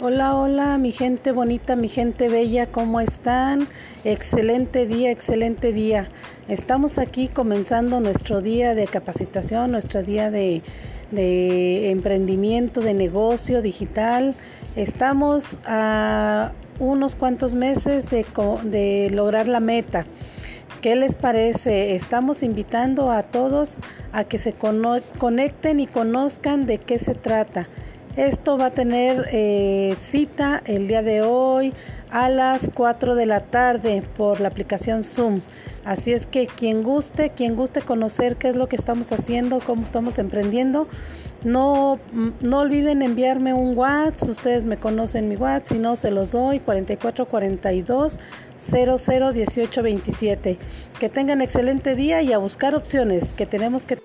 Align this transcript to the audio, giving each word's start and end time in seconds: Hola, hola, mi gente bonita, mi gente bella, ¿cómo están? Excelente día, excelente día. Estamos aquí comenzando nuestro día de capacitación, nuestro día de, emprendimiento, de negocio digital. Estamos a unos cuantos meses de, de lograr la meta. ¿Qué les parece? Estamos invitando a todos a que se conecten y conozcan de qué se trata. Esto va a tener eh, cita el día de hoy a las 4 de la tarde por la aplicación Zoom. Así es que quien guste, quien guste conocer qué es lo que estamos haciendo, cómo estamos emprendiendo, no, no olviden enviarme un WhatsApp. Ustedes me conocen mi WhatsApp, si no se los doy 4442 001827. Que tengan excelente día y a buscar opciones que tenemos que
Hola, 0.00 0.36
hola, 0.36 0.78
mi 0.78 0.92
gente 0.92 1.32
bonita, 1.32 1.74
mi 1.74 1.88
gente 1.88 2.28
bella, 2.28 2.70
¿cómo 2.70 3.00
están? 3.00 3.66
Excelente 4.04 4.86
día, 4.86 5.10
excelente 5.10 5.72
día. 5.72 6.08
Estamos 6.46 6.98
aquí 6.98 7.26
comenzando 7.26 7.98
nuestro 7.98 8.40
día 8.40 8.76
de 8.76 8.86
capacitación, 8.86 9.72
nuestro 9.72 10.04
día 10.04 10.30
de, 10.30 10.62
emprendimiento, 11.90 12.80
de 12.80 12.94
negocio 12.94 13.60
digital. 13.60 14.36
Estamos 14.76 15.58
a 15.66 16.52
unos 16.78 17.16
cuantos 17.16 17.54
meses 17.54 18.08
de, 18.08 18.24
de 18.66 19.10
lograr 19.12 19.48
la 19.48 19.58
meta. 19.58 20.06
¿Qué 20.80 20.94
les 20.94 21.16
parece? 21.16 21.96
Estamos 21.96 22.44
invitando 22.44 23.10
a 23.10 23.24
todos 23.24 23.78
a 24.12 24.22
que 24.22 24.38
se 24.38 24.54
conecten 24.54 25.80
y 25.80 25.88
conozcan 25.88 26.66
de 26.66 26.78
qué 26.78 27.00
se 27.00 27.16
trata. 27.16 27.68
Esto 28.18 28.58
va 28.58 28.66
a 28.66 28.70
tener 28.72 29.28
eh, 29.30 29.94
cita 29.96 30.60
el 30.66 30.88
día 30.88 31.02
de 31.02 31.22
hoy 31.22 31.72
a 32.10 32.28
las 32.28 32.68
4 32.74 33.14
de 33.14 33.26
la 33.26 33.44
tarde 33.44 34.02
por 34.16 34.40
la 34.40 34.48
aplicación 34.48 35.04
Zoom. 35.04 35.40
Así 35.84 36.12
es 36.12 36.26
que 36.26 36.48
quien 36.48 36.82
guste, 36.82 37.30
quien 37.30 37.54
guste 37.54 37.80
conocer 37.80 38.34
qué 38.34 38.48
es 38.48 38.56
lo 38.56 38.68
que 38.68 38.74
estamos 38.74 39.12
haciendo, 39.12 39.60
cómo 39.60 39.84
estamos 39.84 40.18
emprendiendo, 40.18 40.88
no, 41.44 42.00
no 42.40 42.58
olviden 42.58 43.02
enviarme 43.02 43.54
un 43.54 43.78
WhatsApp. 43.78 44.30
Ustedes 44.30 44.64
me 44.64 44.78
conocen 44.78 45.28
mi 45.28 45.36
WhatsApp, 45.36 45.74
si 45.74 45.78
no 45.78 45.94
se 45.94 46.10
los 46.10 46.32
doy 46.32 46.58
4442 46.58 48.18
001827. 48.60 50.58
Que 50.98 51.08
tengan 51.08 51.40
excelente 51.40 51.94
día 51.94 52.20
y 52.22 52.32
a 52.32 52.38
buscar 52.38 52.74
opciones 52.74 53.32
que 53.34 53.46
tenemos 53.46 53.84
que 53.84 53.96